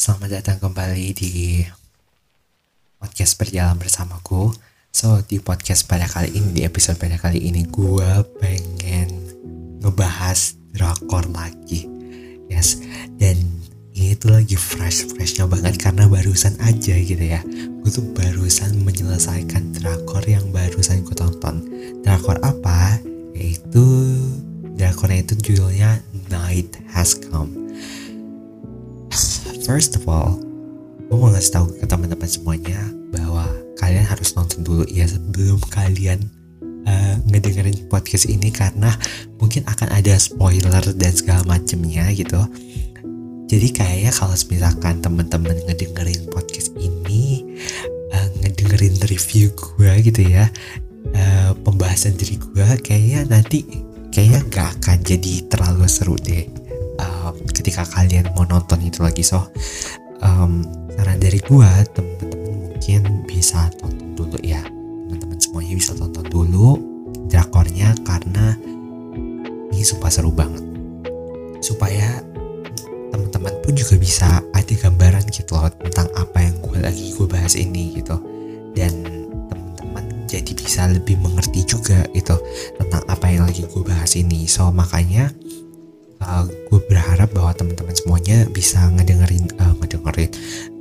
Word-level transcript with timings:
Selamat 0.00 0.40
datang 0.40 0.56
kembali 0.56 1.12
di 1.12 1.60
podcast 2.96 3.36
berjalan 3.36 3.76
bersamaku. 3.76 4.48
So, 4.88 5.20
di 5.20 5.44
podcast 5.44 5.84
pada 5.84 6.08
kali 6.08 6.40
ini, 6.40 6.56
di 6.56 6.62
episode 6.64 6.96
pada 6.96 7.20
kali 7.20 7.52
ini, 7.52 7.68
gue 7.68 8.08
pengen 8.40 9.12
ngebahas 9.84 10.56
drakor 10.72 11.28
lagi. 11.28 11.84
Yes, 12.48 12.80
dan 13.20 13.44
ini 13.92 14.16
tuh 14.16 14.40
lagi 14.40 14.56
fresh-freshnya 14.56 15.44
banget 15.44 15.76
karena 15.76 16.08
barusan 16.08 16.56
aja 16.64 16.96
gitu 16.96 17.20
ya. 17.20 17.44
Gue 17.84 17.92
tuh 17.92 18.08
barusan 18.16 18.80
menyelesaikan 18.80 19.76
drakor 19.76 20.24
yang 20.24 20.48
barusan 20.48 21.04
gue 21.04 21.12
tonton. 21.12 21.60
Drakor 22.00 22.40
apa? 22.40 22.96
Yaitu, 23.36 23.84
drakornya 24.80 25.28
itu 25.28 25.36
judulnya 25.52 26.00
Night 26.32 26.80
Has 26.88 27.12
Come 27.20 27.60
First 29.66 29.98
of 29.98 30.06
all, 30.06 30.38
gue 31.10 31.16
mau 31.18 31.30
ngasih 31.34 31.52
tahu 31.58 31.66
ke 31.78 31.84
teman-teman 31.86 32.30
semuanya 32.30 32.78
bahwa 33.10 33.42
kalian 33.82 34.06
harus 34.06 34.34
nonton 34.38 34.62
dulu 34.62 34.86
ya 34.86 35.08
sebelum 35.10 35.58
kalian 35.74 36.22
uh, 36.86 37.14
ngedengerin 37.26 37.90
podcast 37.90 38.30
ini 38.30 38.54
karena 38.54 38.94
mungkin 39.42 39.66
akan 39.66 39.90
ada 39.90 40.14
spoiler 40.22 40.82
dan 40.94 41.12
segala 41.12 41.42
macemnya 41.50 42.06
gitu. 42.14 42.38
Jadi 43.50 43.68
kayaknya 43.74 44.14
kalau 44.14 44.38
misalkan 44.46 45.02
teman-teman 45.02 45.58
ngedengerin 45.66 46.30
podcast 46.30 46.70
ini, 46.78 47.42
uh, 48.14 48.28
ngedengerin 48.46 48.94
review 49.10 49.50
gue 49.50 49.92
gitu 50.06 50.22
ya, 50.30 50.46
uh, 51.18 51.50
pembahasan 51.66 52.14
diri 52.14 52.38
gue, 52.38 52.66
kayaknya 52.86 53.26
nanti 53.26 53.66
kayaknya 54.14 54.40
gak 54.50 54.68
akan 54.78 54.98
jadi 55.06 55.46
terlalu 55.46 55.86
seru 55.86 56.18
deh 56.18 56.59
ketika 57.60 57.84
kalian 57.84 58.32
mau 58.32 58.48
nonton 58.48 58.80
itu 58.80 59.04
lagi 59.04 59.20
so 59.20 59.44
um, 60.24 60.64
saran 60.96 61.20
dari 61.20 61.40
gua 61.44 61.68
temen-temen 61.92 62.40
mungkin 62.80 63.28
bisa 63.28 63.68
tonton 63.76 64.16
dulu 64.16 64.40
ya. 64.40 64.64
Teman-teman 64.64 65.36
semuanya 65.36 65.74
bisa 65.76 65.92
tonton 65.92 66.26
dulu 66.32 66.80
drakornya 67.28 67.92
karena 68.08 68.56
ini 69.70 69.84
sumpah 69.84 70.08
seru 70.08 70.32
banget. 70.32 70.64
Supaya 71.60 72.24
teman-teman 73.12 73.52
pun 73.60 73.76
juga 73.76 74.00
bisa 74.00 74.40
ada 74.56 74.74
gambaran 74.74 75.28
gitu 75.28 75.60
loh 75.60 75.68
tentang 75.76 76.08
apa 76.16 76.40
yang 76.40 76.56
gue 76.64 76.78
lagi 76.80 77.12
gue 77.12 77.26
bahas 77.28 77.52
ini 77.54 78.00
gitu. 78.00 78.16
Dan 78.72 78.92
teman-teman 79.52 80.24
jadi 80.24 80.52
bisa 80.56 80.88
lebih 80.88 81.20
mengerti 81.20 81.62
juga 81.68 82.00
gitu 82.16 82.40
tentang 82.80 83.04
apa 83.12 83.28
yang 83.28 83.44
lagi 83.44 83.68
gue 83.68 83.82
bahas 83.84 84.16
ini. 84.16 84.48
So 84.48 84.72
makanya 84.72 85.30
teman-teman 87.90 88.22
semuanya 88.22 88.38
bisa 88.54 88.78
ngedengerin 88.94 89.50
uh, 89.58 89.74
ngedengerin. 89.82 90.30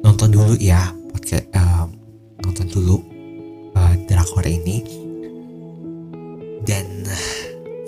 Nonton 0.05 0.29
dulu 0.29 0.53
ya 0.61 0.93
podcast 1.09 1.49
uh, 1.57 1.89
nonton 2.45 2.69
dulu 2.69 3.02
uh, 3.73 3.93
drakor 4.05 4.45
ini. 4.45 4.85
Dan 6.69 7.09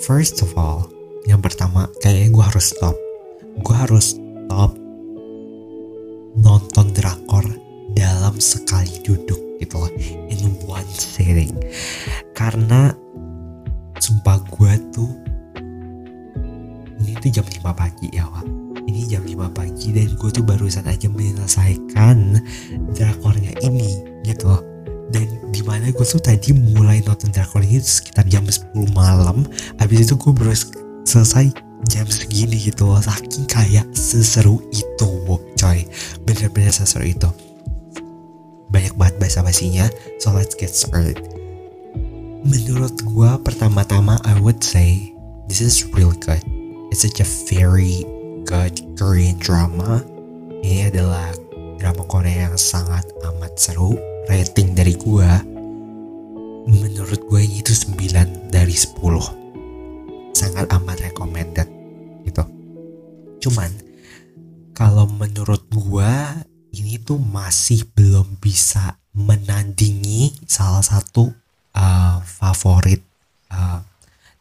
first 0.02 0.42
of 0.42 0.50
all 0.58 0.90
yang 1.30 1.38
pertama 1.38 1.86
kayaknya 2.02 2.34
gue 2.34 2.46
harus 2.50 2.74
stop. 2.74 2.98
Gue 3.62 3.76
harus 3.78 4.18
stop 4.18 4.74
nonton 6.42 6.90
drakor 6.98 7.46
dalam 7.94 8.42
sekali 8.42 9.06
duduk 9.06 9.38
gitu 9.62 9.86
loh 9.86 9.92
in 10.34 10.58
one 10.66 10.90
sitting. 10.98 11.54
Karena 12.34 12.90
sumpah 14.02 14.42
gue 14.50 14.74
tuh 14.90 15.12
ini 17.06 17.14
tuh 17.22 17.30
jam 17.30 17.46
5 17.46 17.62
pagi 17.74 18.10
ya 18.14 18.26
Wak 18.26 18.61
ini 18.92 19.08
jam 19.08 19.24
5 19.24 19.56
pagi 19.56 19.96
dan 19.96 20.12
gue 20.20 20.30
tuh 20.30 20.44
barusan 20.44 20.84
aja 20.84 21.08
menyelesaikan 21.08 22.44
drakornya 22.92 23.56
ini 23.64 24.04
gitu. 24.28 24.52
Loh 24.52 24.72
dan 25.12 25.28
di 25.52 25.60
mana 25.68 25.92
gue 25.92 26.06
tuh 26.08 26.24
tadi 26.24 26.56
mulai 26.56 27.04
nonton 27.04 27.36
drakor 27.36 27.64
ini 27.64 27.84
sekitar 27.84 28.28
jam 28.32 28.48
10 28.48 28.72
malam. 28.96 29.44
Habis 29.80 30.08
itu 30.08 30.16
gue 30.16 30.32
baru 30.32 30.56
selesai 31.04 31.52
jam 31.92 32.08
segini 32.08 32.56
gitu. 32.60 32.88
Loh 32.88 33.04
saking 33.04 33.48
kayak 33.48 33.88
seseru 33.92 34.64
itu 34.72 35.10
coy. 35.60 35.80
Bener-bener 36.24 36.72
seseru 36.72 37.12
itu. 37.12 37.30
Banyak 38.72 38.96
banget 38.96 39.16
bahasa 39.20 39.44
basinya 39.44 39.88
so 40.24 40.32
let's 40.32 40.56
get 40.56 40.72
started. 40.72 41.20
Menurut 42.42 42.96
gue 43.04 43.32
pertama-tama 43.44 44.18
I 44.24 44.40
would 44.40 44.64
say 44.64 45.12
this 45.52 45.60
is 45.60 45.84
real 45.92 46.16
good. 46.24 46.42
It's 46.92 47.04
such 47.04 47.20
a 47.20 47.28
very 47.48 48.04
good 48.46 48.76
Korean 48.98 49.38
drama. 49.38 50.02
Ini 50.62 50.94
adalah 50.94 51.34
drama 51.78 52.04
Korea 52.06 52.50
yang 52.50 52.58
sangat 52.58 53.06
amat 53.34 53.54
seru. 53.58 53.98
Rating 54.30 54.78
dari 54.78 54.96
gua 54.96 55.42
menurut 56.70 57.26
gue 57.26 57.42
ini 57.42 57.66
itu 57.66 57.74
9 57.74 58.54
dari 58.54 58.76
10. 58.78 59.02
Sangat 60.32 60.70
amat 60.78 60.98
recommended 61.02 61.68
gitu. 62.24 62.44
Cuman 63.42 63.72
kalau 64.78 65.10
menurut 65.10 65.66
gua 65.74 66.38
ini 66.72 67.02
tuh 67.02 67.20
masih 67.20 67.84
belum 67.98 68.40
bisa 68.40 68.96
menandingi 69.12 70.32
salah 70.48 70.86
satu 70.86 71.28
uh, 71.76 72.18
favorit 72.24 73.04
uh, 73.52 73.84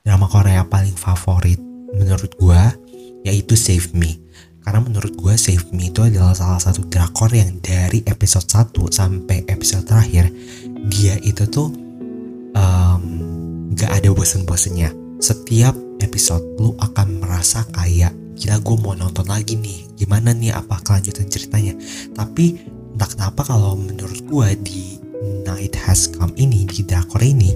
drama 0.07 0.31
Korea 0.31 0.63
paling 0.63 0.95
favorit 0.95 1.59
menurut 1.91 2.31
gue 2.39 2.63
yaitu 3.27 3.55
Save 3.57 3.93
Me. 3.97 4.21
Karena 4.61 4.85
menurut 4.85 5.17
gue 5.17 5.35
Save 5.35 5.73
Me 5.73 5.89
itu 5.89 6.05
adalah 6.05 6.37
salah 6.37 6.61
satu 6.61 6.87
drakor 6.87 7.33
yang 7.33 7.59
dari 7.65 8.05
episode 8.05 8.47
1 8.47 8.77
sampai 8.93 9.49
episode 9.49 9.89
terakhir 9.89 10.29
dia 10.89 11.17
itu 11.21 11.45
tuh 11.49 11.73
um, 12.55 13.03
gak 13.75 13.91
ada 13.91 14.09
bosen-bosennya. 14.13 14.93
Setiap 15.21 15.77
episode 16.01 16.45
lu 16.61 16.73
akan 16.81 17.21
merasa 17.21 17.65
kayak 17.73 18.13
gila 18.37 18.57
gue 18.61 18.77
mau 18.81 18.95
nonton 18.97 19.29
lagi 19.29 19.57
nih. 19.57 19.89
Gimana 19.97 20.33
nih? 20.33 20.57
Apa 20.57 20.81
kelanjutan 20.81 21.29
ceritanya? 21.29 21.77
Tapi 22.17 22.57
entah 22.97 23.09
kenapa 23.09 23.45
kalau 23.45 23.77
menurut 23.77 24.21
gue 24.25 24.49
di 24.65 25.01
Night 25.45 25.77
Has 25.77 26.09
Come 26.09 26.33
ini 26.41 26.65
di 26.65 26.85
drakor 26.85 27.21
ini 27.21 27.53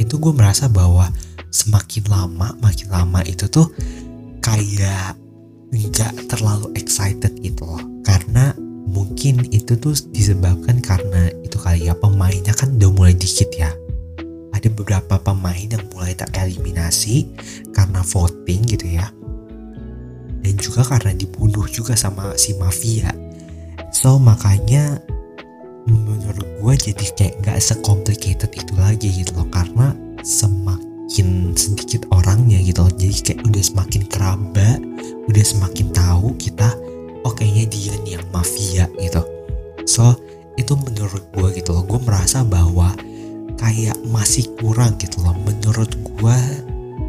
itu 0.00 0.16
gue 0.16 0.32
merasa 0.32 0.66
bahwa 0.66 1.12
semakin 1.52 2.08
lama 2.08 2.56
makin 2.62 2.88
lama 2.88 3.20
itu 3.26 3.50
tuh 3.50 3.68
kayak 4.50 5.14
nggak 5.70 6.26
terlalu 6.26 6.74
excited 6.74 7.30
gitu 7.38 7.62
loh. 7.62 7.82
Karena 8.02 8.50
mungkin 8.90 9.46
itu 9.54 9.78
tuh 9.78 9.94
disebabkan 10.10 10.82
karena 10.82 11.30
itu 11.46 11.54
kali 11.62 11.86
ya 11.86 11.94
pemainnya 11.94 12.50
kan 12.50 12.74
udah 12.74 12.90
mulai 12.90 13.14
dikit 13.14 13.50
ya. 13.54 13.70
Ada 14.50 14.66
beberapa 14.74 15.22
pemain 15.22 15.70
yang 15.70 15.86
mulai 15.94 16.18
tereliminasi 16.18 17.30
karena 17.70 18.02
voting 18.02 18.66
gitu 18.66 18.86
ya. 18.98 19.06
Dan 20.40 20.54
juga 20.58 20.82
karena 20.82 21.14
dibunuh 21.14 21.70
juga 21.70 21.94
sama 21.94 22.34
si 22.34 22.58
mafia. 22.58 23.14
So 23.94 24.18
makanya 24.18 24.98
menurut 25.86 26.46
gue 26.60 26.74
jadi 26.90 27.06
kayak 27.14 27.34
gak 27.46 27.58
secomplicated 27.62 28.50
itu 28.50 28.72
lagi 28.74 29.08
gitu 29.22 29.38
loh. 29.38 29.48
Karena 29.54 29.94
semakin 30.26 30.89
semakin 31.10 31.58
sedikit 31.58 32.06
orangnya 32.14 32.62
gitu 32.62 32.86
loh. 32.86 32.94
Jadi 32.94 33.34
kayak 33.34 33.42
udah 33.50 33.62
semakin 33.66 34.02
keraba 34.06 34.78
udah 35.26 35.42
semakin 35.42 35.90
tahu 35.90 36.38
kita 36.38 36.70
oh 37.26 37.34
kayaknya 37.34 37.66
dia 37.66 37.94
nih 38.06 38.12
yang 38.14 38.26
mafia 38.30 38.86
gitu. 38.94 39.18
So 39.90 40.14
itu 40.54 40.78
menurut 40.78 41.26
gue 41.34 41.58
gitu 41.58 41.74
loh. 41.74 41.82
Gue 41.82 41.98
merasa 42.06 42.46
bahwa 42.46 42.94
kayak 43.58 43.98
masih 44.06 44.54
kurang 44.62 44.94
gitu 45.02 45.18
loh. 45.26 45.34
Menurut 45.34 45.90
gue 45.98 46.38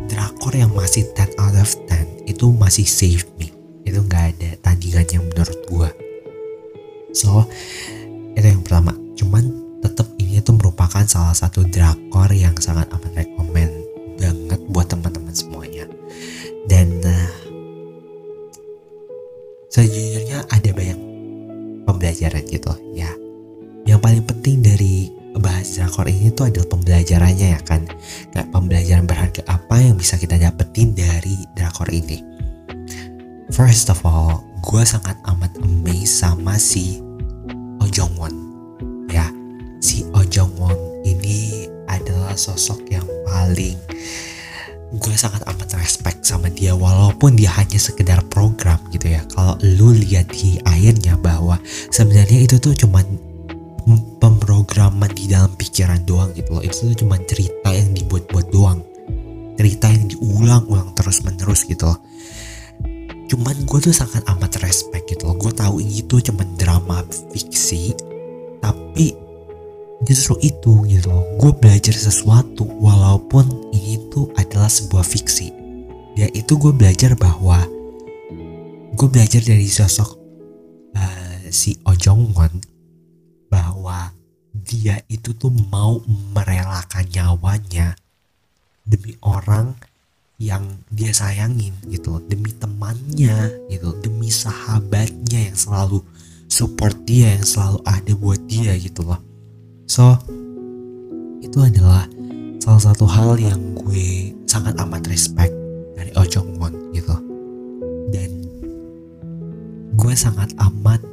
drakor 0.09 0.57
yang 0.57 0.73
masih 0.73 1.05
10 1.13 1.37
out 1.37 1.53
of 1.61 1.69
10 1.69 2.25
itu 2.25 2.45
masih 2.57 2.89
save 2.89 3.29
me. 3.37 3.53
Itu 3.85 4.01
nggak 4.01 4.25
ada 4.33 4.49
tandingannya 4.65 5.29
menurut 5.29 5.61
gue 5.69 5.89
so 7.13 7.45
itu 8.33 8.47
yang 8.49 8.63
pertama. 8.65 8.97
Cuman 9.19 9.43
tetap 9.83 10.07
ini 10.17 10.39
tuh 10.39 10.55
merupakan 10.55 11.03
salah 11.03 11.35
satu 11.35 11.67
drakor 11.67 12.31
yang 12.31 12.55
sangat 12.57 12.87
amat 12.95 13.10
pembelajaran 22.21 22.45
gitu. 22.53 22.73
Ya 22.93 23.09
yang 23.89 23.97
paling 23.97 24.21
penting 24.21 24.61
dari 24.61 25.09
bahas 25.41 25.73
drakor 25.73 26.05
ini 26.05 26.29
tuh 26.29 26.53
adalah 26.53 26.69
pembelajarannya 26.69 27.47
ya 27.57 27.61
kan. 27.65 27.81
Kayak 28.29 28.53
pembelajaran 28.53 29.05
berharga 29.09 29.41
apa 29.49 29.81
yang 29.81 29.97
bisa 29.97 30.21
kita 30.21 30.37
dapetin 30.37 30.93
dari 30.93 31.33
drakor 31.57 31.89
ini. 31.89 32.21
First 33.49 33.89
of 33.89 34.05
all 34.05 34.45
gue 34.61 34.83
sangat 34.85 35.17
amat 35.25 35.57
amazed 35.65 36.21
sama 36.21 36.61
si 36.61 37.01
Oh 37.81 37.89
Won 38.13 38.35
ya 39.09 39.25
si 39.81 40.05
Oh 40.13 40.21
Won 40.61 40.77
ini 41.01 41.65
adalah 41.89 42.37
sosok 42.37 42.85
yang 42.93 43.03
paling 43.25 43.75
gue 44.91 45.15
sangat 45.15 45.39
amat 45.47 45.79
respect 45.79 46.27
sama 46.27 46.51
dia 46.51 46.75
walaupun 46.75 47.39
dia 47.39 47.47
hanya 47.55 47.79
sekedar 47.79 48.19
program 48.27 48.75
gitu 48.91 49.07
ya. 49.07 49.23
Kalau 49.31 49.55
lu 49.63 49.95
lihat 49.95 50.27
di 50.35 50.59
akhirnya 50.67 51.15
bahwa 51.15 51.55
sebenarnya 51.95 52.43
itu 52.43 52.59
tuh 52.59 52.75
cuman 52.75 53.07
pemrograman 54.19 55.07
di 55.15 55.31
dalam 55.31 55.55
pikiran 55.55 56.03
doang 56.03 56.35
gitu 56.35 56.59
loh. 56.59 56.63
Itu 56.63 56.91
tuh 56.91 57.07
cuman 57.07 57.23
cerita 57.23 57.71
yang 57.71 57.95
dibuat-buat 57.95 58.47
doang. 58.51 58.83
Cerita 59.55 59.87
yang 59.87 60.11
diulang-ulang 60.11 60.91
terus 60.91 61.23
menerus 61.23 61.63
gitu 61.63 61.87
loh. 61.87 61.99
Cuman 63.31 63.63
gue 63.63 63.79
tuh 63.79 63.95
sangat 63.95 64.27
amat 64.27 64.59
respect 64.59 65.07
gitu 65.07 65.31
loh. 65.31 65.39
Gue 65.39 65.55
tahu 65.55 65.79
ini 65.79 66.03
tuh 66.03 66.19
cuman 66.19 66.59
drama 66.59 66.99
fiksi 67.31 68.10
justru 70.05 70.37
itu 70.41 70.85
gitu 70.89 71.13
loh. 71.13 71.25
Gue 71.37 71.53
belajar 71.53 71.93
sesuatu 71.93 72.65
walaupun 72.81 73.45
ini 73.73 74.01
tuh 74.09 74.29
adalah 74.37 74.69
sebuah 74.69 75.05
fiksi. 75.05 75.53
Ya 76.17 76.27
itu 76.33 76.57
gue 76.57 76.73
belajar 76.73 77.13
bahwa 77.15 77.63
gue 78.91 79.07
belajar 79.07 79.41
dari 79.41 79.69
sosok 79.69 80.17
uh, 80.97 81.39
si 81.53 81.77
Ojong 81.85 82.33
Won 82.33 82.53
bahwa 83.47 84.11
dia 84.51 84.99
itu 85.07 85.31
tuh 85.37 85.53
mau 85.71 86.01
merelakan 86.35 87.07
nyawanya 87.07 87.95
demi 88.83 89.15
orang 89.23 89.77
yang 90.41 90.65
dia 90.89 91.13
sayangin 91.13 91.77
gitu 91.87 92.17
loh. 92.17 92.23
Demi 92.25 92.49
temannya 92.57 93.69
gitu 93.69 93.93
demi 94.01 94.33
sahabatnya 94.33 95.53
yang 95.53 95.57
selalu 95.57 96.01
support 96.49 96.97
dia 97.05 97.37
yang 97.37 97.45
selalu 97.45 97.79
ada 97.85 98.13
buat 98.17 98.41
dia 98.49 98.75
gitu 98.75 99.07
loh 99.07 99.30
So, 99.91 100.15
itu 101.43 101.59
adalah 101.59 102.07
salah 102.63 102.79
satu 102.79 103.03
hal 103.03 103.35
yang 103.35 103.75
gue 103.75 104.31
sangat 104.47 104.79
amat 104.79 105.03
respect 105.11 105.51
dari 105.99 106.15
Oh 106.15 106.23
Jong 106.23 106.55
Won 106.63 106.71
gitu. 106.95 107.11
Dan 108.15 108.31
gue 109.99 110.13
sangat 110.15 110.55
amat 110.63 111.03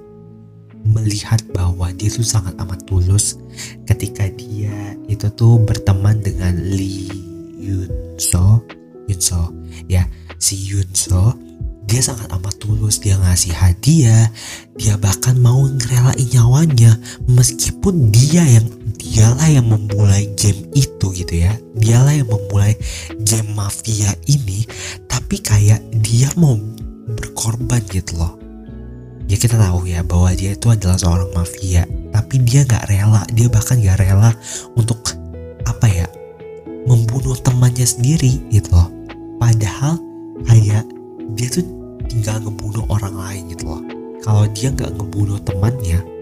melihat 0.86 1.42
bahwa 1.50 1.90
dia 1.98 2.06
tuh 2.06 2.22
sangat 2.22 2.54
amat 2.62 2.78
tulus 2.86 3.34
ketika 3.82 4.30
dia 4.38 4.94
itu 5.10 5.26
tuh 5.34 5.58
berteman 5.58 6.22
dengan 6.22 6.54
Lee 6.62 7.10
Yun 7.58 7.90
So, 8.14 8.62
Yun 9.10 9.18
So, 9.18 9.50
ya 9.90 10.06
si 10.38 10.54
Yun 10.54 10.86
So 10.94 11.34
dia 11.88 12.04
sangat 12.04 12.28
amat 12.36 12.60
tulus 12.60 13.00
dia 13.00 13.16
ngasih 13.16 13.56
hadiah 13.56 14.28
dia 14.76 14.94
bahkan 15.00 15.40
mau 15.40 15.64
ngerelain 15.64 16.28
nyawanya 16.30 17.00
meskipun 17.24 18.12
dia 18.12 18.44
yang 18.44 18.68
dialah 18.98 19.48
yang 19.48 19.66
memulai 19.70 20.28
game 20.34 20.68
itu 20.74 21.06
gitu 21.14 21.34
ya. 21.34 21.54
Dialah 21.78 22.18
yang 22.18 22.28
memulai 22.28 22.74
game 23.24 23.50
mafia 23.54 24.12
ini 24.28 24.66
tapi 25.06 25.40
kayak 25.40 25.80
dia 26.04 26.28
mau 26.36 26.58
berkorban 27.16 27.80
gitu 27.88 28.18
loh. 28.18 28.36
Ya 29.28 29.36
kita 29.36 29.56
tahu 29.56 29.88
ya 29.88 30.04
bahwa 30.04 30.32
dia 30.34 30.56
itu 30.56 30.68
adalah 30.68 31.00
seorang 31.00 31.30
mafia 31.32 31.88
tapi 32.12 32.42
dia 32.42 32.64
nggak 32.66 32.84
rela 32.90 33.22
dia 33.32 33.46
bahkan 33.48 33.78
nggak 33.78 34.00
rela 34.02 34.32
untuk 34.74 34.98
apa 35.64 35.86
ya 35.88 36.06
membunuh 36.88 37.36
temannya 37.38 37.86
sendiri 37.86 38.44
gitu 38.52 38.74
loh. 38.74 38.90
Padahal 39.38 39.96
kayak 40.44 40.84
dia 41.38 41.48
tuh 41.48 41.77
tinggal 42.08 42.40
ngebunuh 42.42 42.84
orang 42.88 43.14
lain 43.14 43.42
gitu 43.52 43.64
loh. 43.68 43.82
Kalau 44.24 44.44
dia 44.50 44.72
nggak 44.74 44.96
ngebunuh 44.98 45.38
temannya 45.46 46.18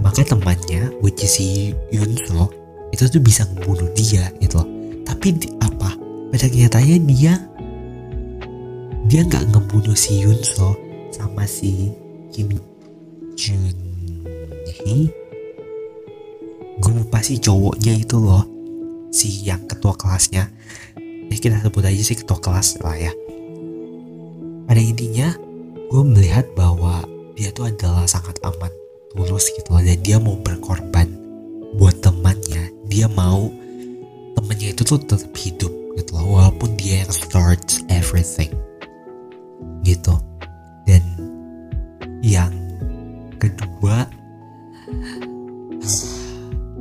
maka 0.00 0.24
temannya 0.24 0.88
which 1.04 1.20
is 1.24 1.36
si 1.36 1.76
Yunso 1.92 2.48
itu 2.90 3.06
tuh 3.06 3.22
bisa 3.22 3.44
ngebunuh 3.52 3.88
dia 3.92 4.32
gitu 4.40 4.58
loh. 4.58 4.68
Tapi 5.04 5.36
apa? 5.60 5.94
Pada 6.32 6.46
kenyataannya 6.48 6.98
dia 7.06 7.34
dia 9.06 9.20
nggak 9.28 9.52
ngebunuh 9.52 9.94
si 9.94 10.24
Yunso 10.24 10.74
sama 11.12 11.44
si 11.44 11.92
Kim 12.32 12.48
Jun 13.36 13.76
Hee. 14.80 15.12
Gue 16.80 16.92
lupa 16.96 17.20
sih 17.20 17.36
cowoknya 17.36 17.92
itu 17.92 18.16
loh 18.16 18.48
si 19.12 19.44
yang 19.44 19.68
ketua 19.68 19.92
kelasnya. 19.94 20.48
Ya 21.30 21.36
kita 21.36 21.62
sebut 21.62 21.84
aja 21.86 22.02
sih 22.02 22.18
ketua 22.18 22.42
kelas 22.42 22.82
lah 22.82 22.96
ya 22.98 23.12
pada 24.70 24.86
intinya 24.86 25.34
gue 25.90 26.02
melihat 26.06 26.46
bahwa 26.54 27.02
dia 27.34 27.50
tuh 27.50 27.66
adalah 27.66 28.06
sangat 28.06 28.38
amat 28.46 28.70
tulus 29.10 29.50
gitu 29.58 29.66
loh. 29.74 29.82
Dan 29.82 29.98
dia 29.98 30.22
mau 30.22 30.38
berkorban 30.38 31.10
buat 31.74 31.98
temannya. 31.98 32.70
Dia 32.86 33.10
mau 33.10 33.50
temannya 34.38 34.70
itu 34.70 34.86
tuh 34.86 35.02
tetap 35.02 35.34
hidup 35.34 35.74
gitu 35.98 36.10
loh 36.14 36.38
walaupun 36.38 36.78
dia 36.78 37.02
yang 37.02 37.10
starts 37.10 37.82
everything 37.90 38.54
gitu. 39.82 40.14
Dan 40.86 41.02
yang 42.22 42.54
kedua 43.42 44.06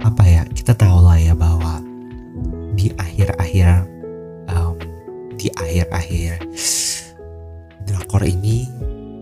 apa 0.06 0.24
ya 0.30 0.46
kita 0.54 0.78
tahu 0.78 1.10
lah 1.10 1.18
ya 1.18 1.34
bahwa 1.34 1.82
di 2.78 2.94
akhir-akhir 3.02 3.90
um, 4.54 4.78
di 5.42 5.50
akhir-akhir 5.58 6.38
drakor 7.90 8.22
ini 8.22 8.70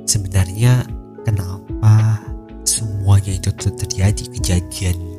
sebenarnya 0.04 0.84
kenapa 1.24 2.20
semuanya 2.68 3.40
itu 3.40 3.48
terjadi? 3.56 4.24
Kejadian 4.36 5.16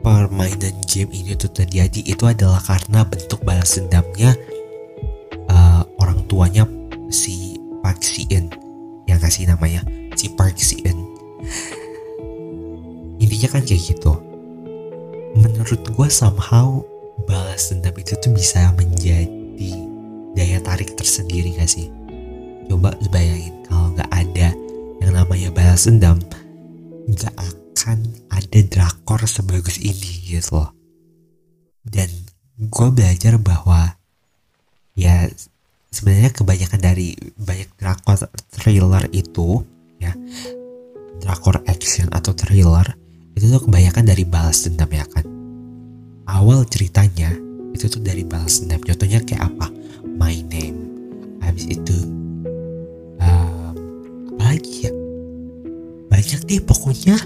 permainan 0.00 0.72
game 0.88 1.12
ini 1.12 1.36
tuh 1.36 1.52
terjadi 1.52 2.00
itu 2.00 2.24
adalah 2.24 2.64
karena 2.64 3.04
bentuk 3.04 3.44
balas 3.44 3.76
dendamnya 3.76 4.32
uh, 5.52 5.84
orang 6.00 6.24
tuanya 6.24 6.64
si 7.12 7.60
Park 7.84 8.00
Sien 8.00 8.48
yang 9.04 9.20
kasih 9.20 9.52
namanya? 9.52 9.84
Si 10.16 10.32
Park 10.32 10.56
Sien 10.56 10.96
intinya 13.20 13.48
kan 13.52 13.62
kayak 13.68 13.84
gitu. 13.84 14.16
Menurut 15.36 15.84
gue 15.84 16.08
somehow 16.08 16.80
balas 17.28 17.68
dendam 17.68 17.92
itu 18.00 18.16
tuh 18.16 18.32
bisa 18.32 18.72
menjadi 18.74 19.76
daya 20.32 20.58
tarik 20.64 20.96
tersendiri 20.96 21.52
gak 21.58 21.68
sih 21.68 21.92
coba 22.70 22.94
bayangin 23.10 23.66
kalau 23.66 23.90
nggak 23.98 24.10
ada 24.14 24.54
yang 25.02 25.10
namanya 25.10 25.50
balas 25.50 25.90
dendam 25.90 26.22
nggak 27.10 27.34
akan 27.34 27.98
ada 28.30 28.58
drakor 28.70 29.26
sebagus 29.26 29.82
ini 29.82 30.30
gitu 30.30 30.62
loh. 30.62 30.70
Dan 31.82 32.06
gue 32.60 32.88
belajar 32.94 33.42
bahwa 33.42 33.98
ya 34.94 35.26
sebenarnya 35.90 36.30
kebanyakan 36.30 36.78
dari 36.78 37.18
banyak 37.34 37.74
drakor 37.74 38.30
thriller 38.54 39.10
itu 39.10 39.66
ya 39.98 40.14
drakor 41.18 41.66
action 41.66 42.06
atau 42.14 42.30
thriller 42.38 42.94
itu 43.34 43.50
tuh 43.50 43.66
kebanyakan 43.66 44.06
dari 44.06 44.22
balas 44.22 44.62
dendam 44.62 44.94
ya 44.94 45.02
kan? 45.10 45.26
Awal 46.30 46.62
ceritanya 46.70 47.34
itu 47.74 47.90
tuh 47.90 47.98
dari 47.98 48.22
balas 48.22 48.62
dendam. 48.62 48.78
Contohnya 48.78 49.18
kayak 49.26 49.50
apa? 49.50 49.66
My 50.06 50.38
name. 50.46 50.86
Habis 51.42 51.66
itu 51.66 52.19
lagi 54.60 54.84
ya 54.84 54.92
banyak 56.12 56.40
deh 56.44 56.60
pokoknya. 56.60 57.16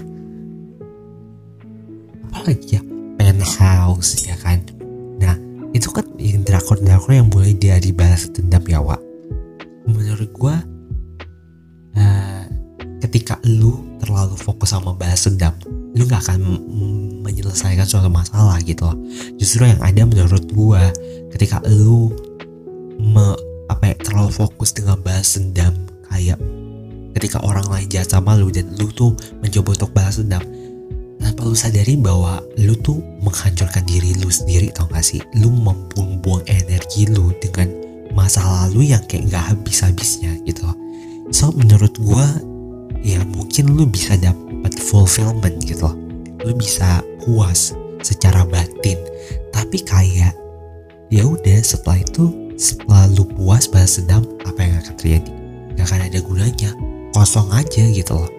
Apa 2.31 2.47
lagi 2.47 2.79
ya 2.79 2.81
penthouse 3.19 4.23
ya 4.23 4.39
kan? 4.39 4.63
Nah 5.19 5.35
itu 5.75 5.91
kan 5.91 6.07
yang 6.15 6.47
drakor 6.47 6.79
drakor 6.79 7.11
yang 7.11 7.27
mulai 7.27 7.51
dari 7.51 7.91
balas 7.91 8.31
dendam 8.31 8.63
ya 8.63 8.79
Wak. 8.79 9.03
Menurut 9.83 10.31
gua 10.31 10.63
uh, 11.99 12.43
ketika 13.03 13.35
lu 13.43 13.83
terlalu 13.99 14.39
fokus 14.39 14.71
sama 14.71 14.95
balas 14.95 15.27
dendam 15.27 15.51
lu 15.91 16.07
nggak 16.07 16.23
akan 16.31 16.39
menyelesaikan 17.27 17.83
suatu 17.83 18.07
masalah 18.07 18.63
gitu 18.63 18.87
loh. 18.87 18.95
Justru 19.35 19.67
yang 19.67 19.83
ada 19.83 20.07
menurut 20.07 20.47
gua 20.55 20.87
ketika 21.35 21.59
lu 21.67 22.15
me, 22.95 23.35
apa 23.67 23.91
ya, 23.91 23.95
terlalu 23.99 24.31
fokus 24.31 24.71
dengan 24.71 24.95
balas 25.03 25.35
dendam 25.35 25.75
kayak 26.07 26.39
ketika 27.15 27.39
orang 27.41 27.65
lain 27.71 27.87
jahat 27.87 28.11
sama 28.11 28.35
lu 28.35 28.51
dan 28.51 28.67
lu 28.75 28.91
tuh 28.91 29.15
mencoba 29.39 29.73
untuk 29.73 29.91
balas 29.95 30.19
dendam 30.19 30.43
tanpa 31.23 31.41
lu 31.47 31.55
sadari 31.57 31.95
bahwa 31.97 32.43
lu 32.59 32.75
tuh 32.83 32.99
menghancurkan 33.23 33.81
diri 33.87 34.13
lu 34.19 34.29
sendiri 34.29 34.69
tau 34.75 34.85
gak 34.91 35.01
sih? 35.01 35.23
Lu 35.39 35.49
membuang-buang 35.49 36.45
energi 36.45 37.07
lu 37.09 37.31
dengan 37.39 37.71
masa 38.13 38.43
lalu 38.43 38.93
yang 38.93 39.01
kayak 39.07 39.31
gak 39.33 39.55
habis-habisnya 39.55 40.37
gitu 40.45 40.63
so 41.33 41.49
menurut 41.57 41.91
gua 41.97 42.23
ya 43.01 43.17
mungkin 43.25 43.73
lu 43.73 43.89
bisa 43.89 44.13
dapat 44.21 44.77
fulfillment 44.77 45.57
gitu 45.65 45.89
lu 46.45 46.53
bisa 46.53 47.01
puas 47.25 47.73
secara 48.05 48.45
batin. 48.45 49.01
Tapi 49.49 49.81
kayak 49.81 50.37
ya 51.09 51.23
udah 51.25 51.59
setelah 51.65 52.05
itu 52.05 52.53
setelah 52.55 53.09
lu 53.17 53.25
puas 53.25 53.65
balas 53.65 53.97
dendam 53.97 54.21
apa 54.45 54.59
yang 54.61 54.77
akan 54.77 54.93
terjadi? 55.01 55.31
Gak 55.75 55.85
akan 55.89 56.01
ada 56.05 56.19
gunanya 56.21 56.71
kosong 57.15 57.47
aja 57.55 57.87
gitu 57.95 58.11
loh. 58.11 58.31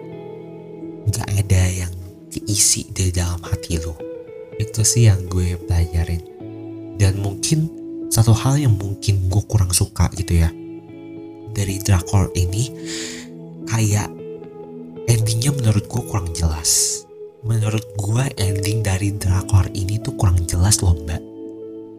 Nggak 1.09 1.25
ada 1.33 1.63
yang 1.65 1.93
keisi 2.29 2.85
di 2.93 3.09
dalam 3.09 3.41
hati 3.41 3.81
lo 3.81 3.97
itu 4.61 4.85
sih 4.85 5.09
yang 5.09 5.25
gue 5.25 5.57
pelajarin. 5.65 6.21
Dan 7.01 7.17
mungkin 7.17 7.73
satu 8.13 8.37
hal 8.37 8.61
yang 8.61 8.77
mungkin 8.77 9.33
gue 9.33 9.43
kurang 9.49 9.73
suka 9.73 10.13
gitu 10.13 10.45
ya 10.45 10.53
dari 11.57 11.81
drakor 11.81 12.29
ini 12.37 12.69
kayak 13.65 14.13
endingnya 15.09 15.57
menurut 15.57 15.89
gue 15.89 16.03
kurang 16.05 16.29
jelas. 16.37 17.01
Menurut 17.41 17.81
gue 17.97 18.23
ending 18.37 18.85
dari 18.85 19.09
drakor 19.17 19.65
ini 19.73 19.97
tuh 20.05 20.13
kurang 20.21 20.37
jelas 20.45 20.85
loh 20.85 20.93
mbak. 20.93 21.21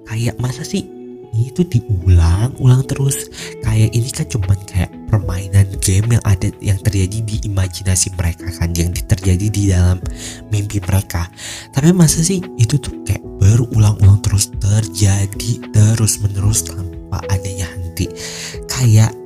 Kayak 0.06 0.38
masa 0.38 0.62
sih 0.62 0.86
ini 1.34 1.50
tuh 1.50 1.66
diulang-ulang 1.66 2.86
terus. 2.86 3.26
Kayak 3.66 3.90
ini 3.98 4.08
kan 4.14 4.26
cuman 4.30 4.58
kayak 4.62 4.97
permainan 5.08 5.66
game 5.80 6.20
yang 6.20 6.24
ada 6.28 6.52
yang 6.60 6.76
terjadi 6.84 7.18
di 7.24 7.36
imajinasi 7.48 8.12
mereka 8.14 8.44
kan 8.60 8.70
yang 8.76 8.92
terjadi 8.92 9.46
di 9.48 9.72
dalam 9.72 9.98
mimpi 10.52 10.78
mereka. 10.84 11.26
Tapi 11.72 11.90
masa 11.96 12.20
sih 12.20 12.44
itu 12.60 12.76
tuh 12.76 13.02
kayak 13.08 13.24
berulang-ulang 13.40 14.20
terus 14.20 14.52
terjadi 14.60 15.50
terus 15.72 16.20
menerus 16.20 16.68
tanpa 16.68 17.24
adanya 17.32 17.64
henti. 17.72 18.12
Kayak 18.68 19.16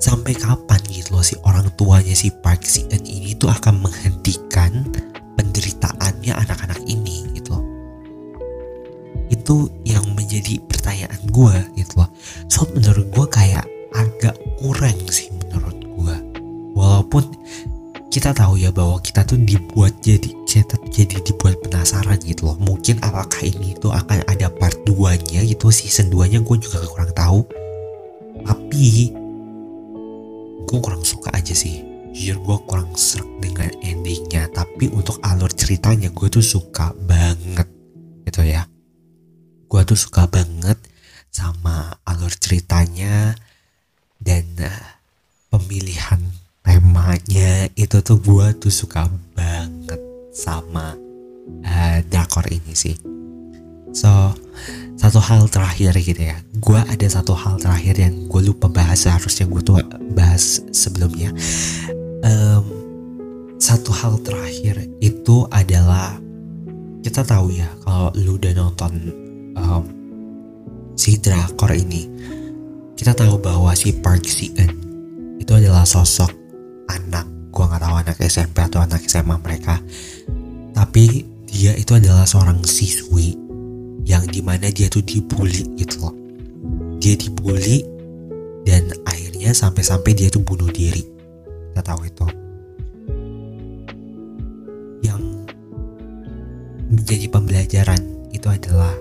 sampai 0.00 0.36
kapan 0.36 0.80
gitu 0.92 1.16
loh 1.16 1.24
si 1.24 1.36
orang 1.48 1.68
tuanya 1.80 2.12
si 2.12 2.28
Park 2.28 2.68
Si 2.68 2.84
Eun 2.92 3.04
ini 3.04 3.32
tuh 3.36 3.48
akan 3.48 3.80
menghentikan 3.80 4.84
penderitaannya 5.40 6.36
anak-anak 6.36 6.80
ini 6.84 7.24
gitu 7.32 7.56
loh. 7.56 7.64
Itu 9.32 9.72
yang 9.88 10.04
menjadi 10.12 10.60
pertanyaan 10.68 11.20
gue 11.32 11.56
gitu 11.80 12.04
loh 12.04 12.09
kurang 14.60 15.00
sih 15.08 15.32
menurut 15.32 15.78
gue 15.80 16.16
walaupun 16.76 17.24
kita 18.10 18.34
tahu 18.34 18.58
ya 18.58 18.74
bahwa 18.74 18.98
kita 18.98 19.22
tuh 19.22 19.38
dibuat 19.38 19.94
jadi 20.02 20.34
kita 20.42 20.74
jadi 20.90 21.22
dibuat 21.22 21.62
penasaran 21.62 22.18
gitu 22.26 22.50
loh. 22.50 22.58
Mungkin 22.58 22.98
apakah 23.06 23.38
ini 23.46 23.78
tuh 23.78 23.94
akan 23.94 24.26
ada 24.26 24.50
part 24.50 24.74
2 24.82 25.30
nya 25.30 25.46
gitu 25.46 25.70
season 25.70 26.10
2 26.10 26.26
nya 26.26 26.42
gue 26.42 26.56
juga 26.58 26.82
kurang 26.90 27.14
tahu. 27.14 27.46
Tapi 28.42 29.14
gue 30.66 30.78
kurang 30.82 31.06
suka 31.06 31.30
aja 31.38 31.54
sih. 31.54 31.86
Jujur 32.10 32.42
gue 32.42 32.56
kurang 32.66 32.90
serak 32.98 33.30
dengan 33.38 33.70
endingnya. 33.78 34.50
Tapi 34.50 34.90
untuk 34.90 35.22
alur 35.22 35.54
ceritanya 35.54 36.10
gue 36.10 36.26
tuh 36.26 36.42
suka 36.42 36.90
banget 37.06 37.70
gitu 38.26 38.42
ya. 38.42 38.66
Gue 39.70 39.86
tuh 39.86 39.94
suka 39.94 40.26
banget 40.26 40.82
sama 41.30 41.94
alur 42.02 42.34
ceritanya 42.34 43.38
dan 44.20 44.44
uh, 44.60 44.86
pemilihan 45.48 46.20
temanya 46.60 47.66
itu 47.74 47.98
tuh 48.04 48.20
gue 48.20 48.46
tuh 48.60 48.72
suka 48.72 49.08
banget 49.34 50.00
sama 50.36 50.94
uh, 51.64 51.98
drakor 52.06 52.46
ini 52.52 52.76
sih. 52.76 52.94
So 53.90 54.36
satu 55.00 55.18
hal 55.18 55.48
terakhir 55.48 55.96
gitu 55.98 56.20
ya. 56.20 56.36
Gue 56.60 56.78
ada 56.78 57.06
satu 57.08 57.32
hal 57.32 57.56
terakhir 57.56 57.96
yang 57.98 58.28
gue 58.28 58.52
lupa 58.52 58.68
bahas 58.68 59.08
seharusnya 59.08 59.48
gue 59.48 59.62
tuh 59.64 59.80
bahas 60.12 60.60
sebelumnya. 60.70 61.32
Um, 62.20 62.64
satu 63.56 63.92
hal 63.96 64.20
terakhir 64.20 64.88
itu 65.00 65.48
adalah 65.48 66.20
kita 67.00 67.24
tahu 67.24 67.56
ya 67.56 67.68
kalau 67.80 68.12
lu 68.12 68.36
udah 68.36 68.52
nonton 68.56 68.92
um, 69.56 69.84
si 70.96 71.16
drakor 71.16 71.72
ini 71.72 72.08
kita 72.96 73.12
tahu 73.16 73.40
bahwa 73.40 73.72
si 73.74 73.94
Park 73.96 74.26
Si 74.26 74.52
Eun 74.56 74.72
itu 75.40 75.52
adalah 75.56 75.82
sosok 75.82 76.30
anak. 76.90 77.26
Gue 77.50 77.64
nggak 77.66 77.82
tahu 77.82 77.94
anak 77.98 78.16
SMP 78.22 78.56
atau 78.62 78.80
anak 78.82 79.02
SMA 79.06 79.36
mereka. 79.42 79.82
Tapi 80.70 81.26
dia 81.50 81.74
itu 81.74 81.98
adalah 81.98 82.22
seorang 82.24 82.62
siswi 82.62 83.34
yang 84.06 84.22
di 84.30 84.40
mana 84.40 84.70
dia 84.70 84.86
tuh 84.86 85.02
dibully 85.02 85.66
gitu 85.74 86.06
loh. 86.06 86.14
Dia 87.02 87.18
dibully 87.18 87.82
dan 88.62 88.92
akhirnya 89.08 89.50
sampai-sampai 89.50 90.14
dia 90.14 90.28
tuh 90.30 90.44
bunuh 90.46 90.70
diri. 90.70 91.02
Kita 91.70 91.82
tahu 91.82 92.00
itu. 92.06 92.26
Yang 95.02 95.22
menjadi 96.90 97.26
pembelajaran 97.26 98.02
itu 98.30 98.46
adalah 98.46 98.94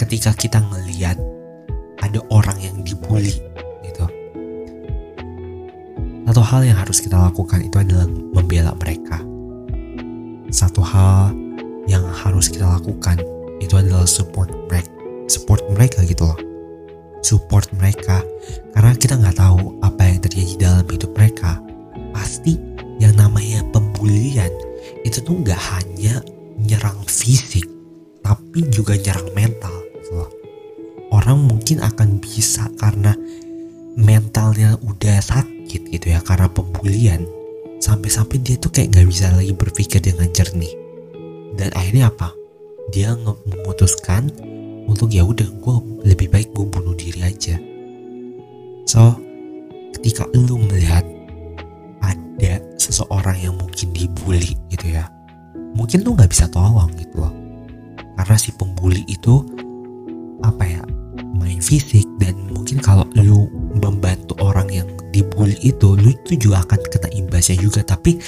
ketika 0.00 0.32
kita 0.32 0.64
ngeliat 0.64 1.20
ada 2.10 2.20
orang 2.34 2.58
yang 2.58 2.76
dibully 2.82 3.38
gitu. 3.86 4.04
Satu 6.26 6.42
hal 6.42 6.60
yang 6.66 6.78
harus 6.78 6.98
kita 6.98 7.16
lakukan 7.18 7.62
itu 7.62 7.76
adalah 7.78 8.06
membela 8.06 8.74
mereka. 8.78 9.22
Satu 10.50 10.82
hal 10.82 11.30
yang 11.86 12.02
harus 12.10 12.50
kita 12.50 12.66
lakukan 12.66 13.22
itu 13.62 13.74
adalah 13.78 14.06
support 14.06 14.50
mereka 14.66 14.90
support 15.30 15.62
mereka 15.70 16.02
gitu 16.02 16.26
loh. 16.26 16.38
Support 17.22 17.70
mereka 17.78 18.26
karena 18.74 18.92
kita 18.98 19.14
nggak 19.14 19.38
tahu 19.38 19.78
apa 19.86 20.02
yang 20.10 20.18
terjadi 20.18 20.52
dalam 20.58 20.86
hidup 20.90 21.14
mereka. 21.14 21.62
Pasti 22.10 22.58
yang 22.98 23.14
namanya 23.14 23.62
pembulian 23.70 24.50
itu 25.06 25.22
tuh 25.22 25.38
nggak 25.38 25.56
hanya 25.56 26.18
nyerang 26.60 26.98
fisik 27.06 27.64
tapi 28.20 28.68
juga 28.68 28.92
nyerang 29.00 29.32
mental 29.32 29.39
mungkin 31.70 31.86
akan 31.86 32.18
bisa 32.18 32.66
karena 32.82 33.14
mentalnya 33.94 34.74
udah 34.82 35.22
sakit 35.22 35.86
gitu 35.94 36.10
ya 36.10 36.18
karena 36.18 36.50
pembulian. 36.50 37.22
Sampai-sampai 37.78 38.42
dia 38.42 38.58
tuh 38.58 38.74
kayak 38.74 38.90
nggak 38.90 39.06
bisa 39.06 39.30
lagi 39.30 39.54
berpikir 39.54 40.02
dengan 40.02 40.26
jernih. 40.34 40.74
Dan 41.54 41.70
akhirnya 41.78 42.10
apa? 42.10 42.34
Dia 42.90 43.14
memutuskan 43.14 44.34
untuk 44.90 45.14
ya 45.14 45.22
udah 45.22 45.46
gue 45.46 45.76
lebih 46.10 46.34
baik 46.34 46.50
gue 46.50 46.66
bunuh 46.66 46.98
diri 46.98 47.22
aja. 47.22 47.54
So 48.90 49.14
ketika 49.94 50.26
lu 50.34 50.58
melihat 50.58 51.06
ada 52.02 52.58
seseorang 52.82 53.46
yang 53.46 53.54
mungkin 53.54 53.94
dibully 53.94 54.58
gitu 54.74 54.90
ya 54.90 55.06
mungkin 55.78 56.02
lu 56.02 56.18
nggak 56.18 56.34
bisa 56.34 56.50
tolong 56.50 56.90
gitu 56.98 57.22
loh. 57.22 57.30
Karena 58.18 58.34
si 58.34 58.50
pembuli 58.58 59.06
itu 59.06 59.49
fisik 61.70 62.02
dan 62.18 62.34
mungkin 62.50 62.82
kalau 62.82 63.06
lu 63.14 63.46
membantu 63.78 64.34
orang 64.42 64.66
yang 64.74 64.90
dibully 65.14 65.54
itu 65.62 65.94
lu 65.94 66.10
itu 66.10 66.34
juga 66.34 66.66
akan 66.66 66.82
kena 66.90 67.08
imbasnya 67.14 67.62
juga. 67.62 67.86
Tapi 67.86 68.18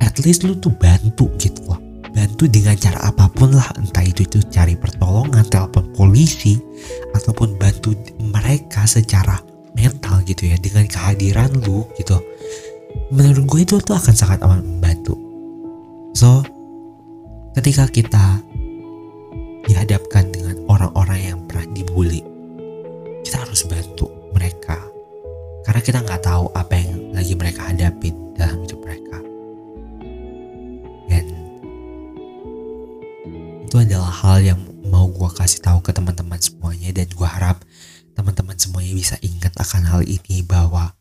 at 0.00 0.16
least 0.24 0.48
lu 0.48 0.56
tuh 0.56 0.72
bantu 0.72 1.28
gitu 1.36 1.60
loh. 1.68 1.76
Bantu 2.16 2.48
dengan 2.48 2.72
cara 2.80 3.12
apa 3.12 3.28
pun 3.28 3.52
lah 3.52 3.68
entah 3.76 4.00
itu 4.00 4.24
itu 4.24 4.40
cari 4.48 4.72
pertolongan 4.72 5.44
telepon 5.44 5.92
polisi 5.92 6.56
ataupun 7.12 7.60
bantu 7.60 7.92
mereka 8.32 8.88
secara 8.88 9.36
mental 9.76 10.24
gitu 10.24 10.48
ya 10.48 10.56
dengan 10.56 10.88
kehadiran 10.88 11.52
lu 11.68 11.84
gitu. 12.00 12.16
Menurut 13.12 13.44
gue 13.44 13.60
itu 13.60 13.76
tuh 13.84 13.92
akan 13.92 14.14
sangat 14.16 14.40
amat 14.40 14.64
membantu. 14.64 15.20
So 16.16 16.40
ketika 17.52 17.84
kita 17.92 18.40
dihadapkan 19.68 20.32
dengan 20.32 20.56
orang-orang 20.72 21.20
yang 21.20 21.38
pernah 21.44 21.68
dibully 21.76 22.35
harus 23.56 23.72
bantu 23.72 24.12
mereka. 24.36 24.76
Karena 25.64 25.80
kita 25.80 26.04
nggak 26.04 26.28
tahu 26.28 26.52
apa 26.52 26.76
yang 26.76 27.16
lagi 27.16 27.32
mereka 27.32 27.72
hadapin 27.72 28.12
dalam 28.36 28.60
hidup 28.60 28.84
mereka. 28.84 29.16
Itu 33.64 33.80
adalah 33.80 34.12
hal 34.12 34.44
yang 34.44 34.60
mau 34.92 35.08
gue 35.08 35.30
kasih 35.32 35.64
tahu 35.64 35.80
ke 35.80 35.96
teman-teman 35.96 36.36
semuanya 36.36 36.92
dan 37.00 37.08
gue 37.08 37.24
harap 37.24 37.64
teman-teman 38.12 38.60
semuanya 38.60 38.92
bisa 38.92 39.16
ingat 39.24 39.56
akan 39.56 39.88
hal 39.88 40.00
ini 40.04 40.44
bahwa 40.44 40.92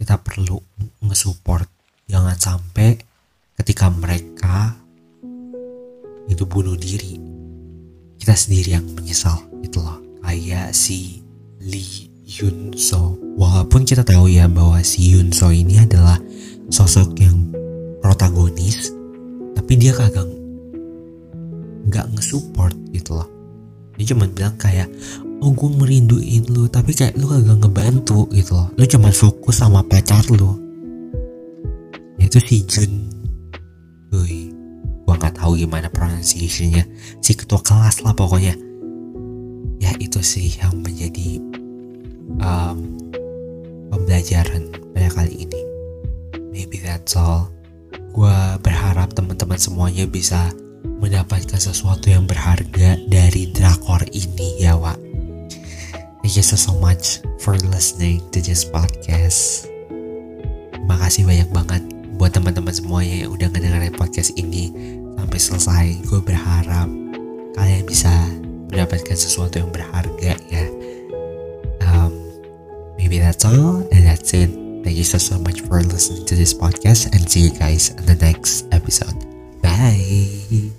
kita 0.00 0.16
perlu 0.24 0.56
nge-support. 1.04 1.68
Jangan 2.08 2.40
sampai 2.40 2.96
ketika 3.60 3.92
mereka 3.92 4.72
itu 6.32 6.48
bunuh 6.48 6.80
diri 6.80 7.20
kita 8.16 8.32
sendiri 8.32 8.80
yang 8.80 8.88
menyesal 8.96 9.36
itu 9.60 9.76
loh 9.76 10.01
kayak 10.32 10.72
si 10.72 11.20
Lee 11.60 12.08
Yun 12.24 12.72
So. 12.72 13.20
Walaupun 13.36 13.84
kita 13.84 14.00
tahu 14.00 14.32
ya 14.32 14.48
bahwa 14.48 14.80
si 14.80 15.12
Yun 15.12 15.28
So 15.28 15.52
ini 15.52 15.76
adalah 15.76 16.16
sosok 16.72 17.20
yang 17.20 17.52
protagonis 18.00 18.96
tapi 19.52 19.76
dia 19.76 19.92
kagak 19.92 20.24
nggak 21.84 22.16
nge-support 22.16 22.72
gitu 22.96 23.20
loh. 23.20 23.28
Dia 24.00 24.16
cuma 24.16 24.24
bilang 24.24 24.56
kayak 24.56 24.88
oh 25.44 25.52
gue 25.52 25.68
merinduin 25.68 26.48
lu 26.48 26.64
tapi 26.64 26.96
kayak 26.96 27.12
lu 27.20 27.28
kagak 27.28 27.60
ngebantu 27.60 28.24
gitu 28.32 28.56
loh. 28.56 28.72
Lu 28.80 28.88
cuma 28.88 29.12
fokus 29.12 29.60
sama 29.60 29.84
pacar 29.84 30.24
lu. 30.32 30.56
Itu 32.16 32.40
si 32.40 32.64
Jun. 32.64 32.92
Wih, 34.16 34.48
gua 35.04 35.20
tahu 35.20 35.60
gimana 35.60 35.92
pronunciationnya. 35.92 36.88
Si 37.20 37.36
ketua 37.36 37.60
kelas 37.60 38.00
lah 38.00 38.16
pokoknya 38.16 38.71
itu 39.98 40.20
sih 40.24 40.54
yang 40.60 40.80
menjadi 40.80 41.42
um, 42.40 42.78
pembelajaran 43.92 44.72
pada 44.92 45.08
kali 45.12 45.48
ini. 45.48 45.60
Maybe 46.52 46.80
that's 46.80 47.16
all. 47.16 47.48
Gue 48.12 48.36
berharap 48.60 49.16
teman-teman 49.16 49.56
semuanya 49.56 50.04
bisa 50.04 50.52
mendapatkan 51.02 51.58
sesuatu 51.58 52.10
yang 52.10 52.30
berharga 52.30 52.94
dari 53.10 53.50
drakor 53.50 54.06
ini 54.14 54.62
ya 54.62 54.78
Wak 54.78 54.98
thank 56.22 56.38
you 56.38 56.46
so, 56.46 56.78
much 56.78 57.18
for 57.42 57.58
listening 57.74 58.22
to 58.30 58.38
this 58.38 58.62
podcast 58.62 59.66
makasih 60.86 61.26
banyak 61.26 61.50
banget 61.50 61.82
buat 62.14 62.30
teman-teman 62.30 62.70
semuanya 62.70 63.26
yang 63.26 63.34
udah 63.34 63.50
ngedengerin 63.50 63.94
podcast 63.98 64.30
ini 64.38 64.70
sampai 65.18 65.38
selesai 65.38 65.86
gue 66.06 66.20
berharap 66.22 66.86
kalian 67.58 67.82
bisa 67.82 68.14
mendapatkan 68.72 69.14
sesuatu 69.14 69.60
yang 69.60 69.70
berharga 69.70 70.32
ya. 70.48 70.64
Um, 71.84 72.16
maybe 72.96 73.20
that's 73.20 73.44
all 73.44 73.84
and 73.92 74.02
that's 74.08 74.32
it. 74.32 74.48
Thank 74.82 74.98
you 74.98 75.06
so 75.06 75.20
so 75.20 75.38
much 75.38 75.62
for 75.62 75.78
listening 75.84 76.26
to 76.26 76.34
this 76.34 76.50
podcast 76.56 77.12
and 77.14 77.28
see 77.28 77.46
you 77.46 77.52
guys 77.54 77.94
in 77.94 78.08
the 78.08 78.18
next 78.18 78.66
episode. 78.72 79.14
Bye 79.62 80.71